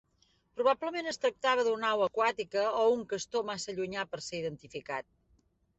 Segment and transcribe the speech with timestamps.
[0.59, 5.13] Probablement es tractava d'un au aquàtica o un castor massa llunyà per ser identificat.